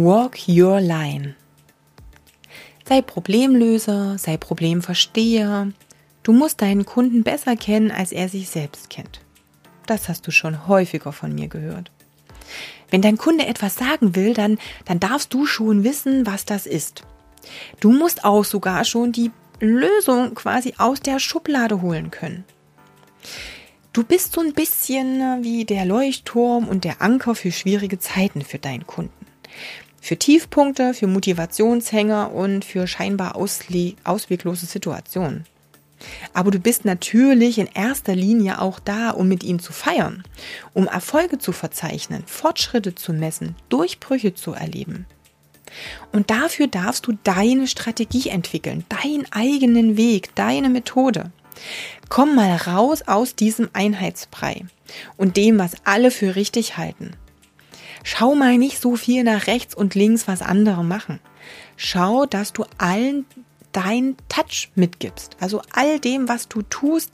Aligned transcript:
Walk 0.00 0.46
your 0.46 0.80
line. 0.80 1.34
Sei 2.88 3.02
Problemlöser, 3.02 4.16
sei 4.16 4.36
Problemversteher. 4.36 5.72
Du 6.22 6.32
musst 6.32 6.62
deinen 6.62 6.86
Kunden 6.86 7.24
besser 7.24 7.56
kennen, 7.56 7.90
als 7.90 8.12
er 8.12 8.28
sich 8.28 8.48
selbst 8.48 8.90
kennt. 8.90 9.20
Das 9.86 10.08
hast 10.08 10.24
du 10.28 10.30
schon 10.30 10.68
häufiger 10.68 11.12
von 11.12 11.34
mir 11.34 11.48
gehört. 11.48 11.90
Wenn 12.90 13.02
dein 13.02 13.18
Kunde 13.18 13.46
etwas 13.46 13.74
sagen 13.74 14.14
will, 14.14 14.34
dann, 14.34 14.58
dann 14.84 15.00
darfst 15.00 15.34
du 15.34 15.46
schon 15.46 15.82
wissen, 15.82 16.26
was 16.26 16.44
das 16.44 16.66
ist. 16.66 17.02
Du 17.80 17.90
musst 17.90 18.24
auch 18.24 18.44
sogar 18.44 18.84
schon 18.84 19.10
die 19.10 19.32
Lösung 19.58 20.36
quasi 20.36 20.74
aus 20.78 21.00
der 21.00 21.18
Schublade 21.18 21.82
holen 21.82 22.12
können. 22.12 22.44
Du 23.92 24.04
bist 24.04 24.32
so 24.32 24.42
ein 24.42 24.54
bisschen 24.54 25.42
wie 25.42 25.64
der 25.64 25.84
Leuchtturm 25.84 26.68
und 26.68 26.84
der 26.84 27.02
Anker 27.02 27.34
für 27.34 27.50
schwierige 27.50 27.98
Zeiten 27.98 28.42
für 28.42 28.60
deinen 28.60 28.86
Kunden. 28.86 29.26
Für 30.00 30.16
Tiefpunkte, 30.16 30.94
für 30.94 31.06
Motivationshänger 31.06 32.32
und 32.32 32.64
für 32.64 32.86
scheinbar 32.86 33.36
ausweglose 33.36 34.66
Situationen. 34.66 35.44
Aber 36.32 36.50
du 36.50 36.58
bist 36.58 36.84
natürlich 36.84 37.58
in 37.58 37.68
erster 37.74 38.14
Linie 38.14 38.60
auch 38.60 38.78
da, 38.78 39.10
um 39.10 39.28
mit 39.28 39.42
ihm 39.42 39.58
zu 39.58 39.72
feiern, 39.72 40.22
um 40.72 40.86
Erfolge 40.86 41.38
zu 41.38 41.52
verzeichnen, 41.52 42.22
Fortschritte 42.26 42.94
zu 42.94 43.12
messen, 43.12 43.56
Durchbrüche 43.68 44.34
zu 44.34 44.52
erleben. 44.52 45.06
Und 46.12 46.30
dafür 46.30 46.66
darfst 46.66 47.06
du 47.06 47.18
deine 47.24 47.66
Strategie 47.66 48.28
entwickeln, 48.28 48.84
deinen 48.88 49.26
eigenen 49.32 49.96
Weg, 49.96 50.34
deine 50.34 50.68
Methode. 50.68 51.30
Komm 52.08 52.34
mal 52.36 52.56
raus 52.56 53.02
aus 53.06 53.34
diesem 53.34 53.68
Einheitsbrei 53.72 54.64
und 55.16 55.36
dem, 55.36 55.58
was 55.58 55.72
alle 55.84 56.10
für 56.10 56.36
richtig 56.36 56.76
halten. 56.76 57.10
Schau 58.04 58.34
mal 58.34 58.58
nicht 58.58 58.80
so 58.80 58.96
viel 58.96 59.24
nach 59.24 59.46
rechts 59.46 59.74
und 59.74 59.94
links, 59.94 60.28
was 60.28 60.42
andere 60.42 60.84
machen. 60.84 61.20
Schau, 61.76 62.26
dass 62.26 62.52
du 62.52 62.64
allen 62.78 63.26
deinen 63.72 64.16
Touch 64.28 64.70
mitgibst. 64.74 65.36
Also 65.40 65.62
all 65.72 66.00
dem, 66.00 66.28
was 66.28 66.48
du 66.48 66.62
tust, 66.62 67.10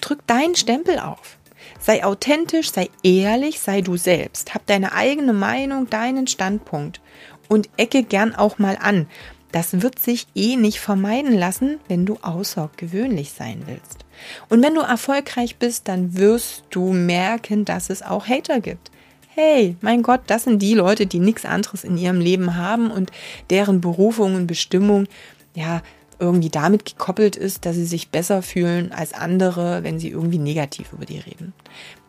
drück 0.00 0.26
deinen 0.26 0.56
Stempel 0.56 0.98
auf. 0.98 1.38
Sei 1.80 2.04
authentisch, 2.04 2.70
sei 2.70 2.90
ehrlich, 3.02 3.60
sei 3.60 3.80
du 3.80 3.96
selbst. 3.96 4.54
Hab 4.54 4.66
deine 4.66 4.92
eigene 4.92 5.32
Meinung, 5.32 5.88
deinen 5.88 6.26
Standpunkt 6.26 7.00
und 7.48 7.68
ecke 7.76 8.02
gern 8.02 8.34
auch 8.34 8.58
mal 8.58 8.78
an. 8.80 9.06
Das 9.52 9.82
wird 9.82 10.00
sich 10.00 10.26
eh 10.34 10.56
nicht 10.56 10.80
vermeiden 10.80 11.32
lassen, 11.32 11.78
wenn 11.86 12.06
du 12.06 12.18
außergewöhnlich 12.22 13.32
sein 13.32 13.62
willst. 13.66 14.04
Und 14.48 14.62
wenn 14.62 14.74
du 14.74 14.80
erfolgreich 14.80 15.56
bist, 15.56 15.86
dann 15.86 16.16
wirst 16.16 16.64
du 16.70 16.92
merken, 16.92 17.64
dass 17.64 17.88
es 17.88 18.02
auch 18.02 18.26
Hater 18.26 18.60
gibt. 18.60 18.90
Hey, 19.36 19.76
mein 19.80 20.04
Gott, 20.04 20.20
das 20.28 20.44
sind 20.44 20.62
die 20.62 20.74
Leute, 20.74 21.06
die 21.06 21.18
nichts 21.18 21.44
anderes 21.44 21.82
in 21.82 21.98
ihrem 21.98 22.20
Leben 22.20 22.54
haben 22.54 22.92
und 22.92 23.10
deren 23.50 23.80
Berufung 23.80 24.36
und 24.36 24.46
Bestimmung 24.46 25.08
ja 25.56 25.82
irgendwie 26.20 26.50
damit 26.50 26.84
gekoppelt 26.84 27.34
ist, 27.34 27.66
dass 27.66 27.74
sie 27.74 27.84
sich 27.84 28.10
besser 28.10 28.42
fühlen 28.42 28.92
als 28.92 29.12
andere, 29.12 29.82
wenn 29.82 29.98
sie 29.98 30.10
irgendwie 30.10 30.38
negativ 30.38 30.92
über 30.92 31.04
die 31.04 31.18
reden. 31.18 31.52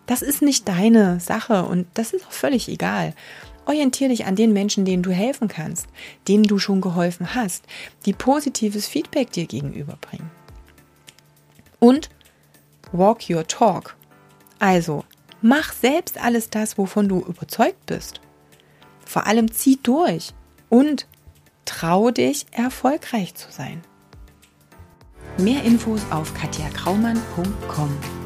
Das 0.05 0.21
ist 0.21 0.43
nicht 0.43 0.67
deine 0.67 1.19
Sache 1.19 1.63
und 1.63 1.87
das 1.95 2.13
ist 2.13 2.27
auch 2.27 2.31
völlig 2.31 2.69
egal. 2.69 3.15
Orientier 3.65 4.09
dich 4.09 4.25
an 4.25 4.35
den 4.35 4.53
Menschen, 4.53 4.85
denen 4.85 5.01
du 5.01 5.09
helfen 5.09 5.47
kannst, 5.47 5.87
denen 6.27 6.43
du 6.43 6.59
schon 6.59 6.79
geholfen 6.79 7.33
hast, 7.33 7.65
die 8.05 8.13
positives 8.13 8.87
Feedback 8.87 9.31
dir 9.31 9.47
gegenüberbringen. 9.47 10.29
Und 11.79 12.11
walk 12.91 13.27
your 13.31 13.47
talk. 13.47 13.95
Also, 14.59 15.03
mach 15.45 15.73
selbst 15.73 16.19
alles 16.19 16.49
das, 16.49 16.77
wovon 16.79 17.07
du 17.07 17.19
überzeugt 17.19 17.85
bist. 17.85 18.19
Vor 19.05 19.27
allem 19.27 19.51
zieh 19.51 19.77
durch 19.81 20.33
und 20.69 21.07
trau 21.65 22.09
dich, 22.09 22.47
erfolgreich 22.51 23.35
zu 23.35 23.51
sein. 23.51 23.81
Mehr 25.37 25.63
Infos 25.63 26.01
auf 26.09 26.33
katjakraumann.com. 26.33 28.24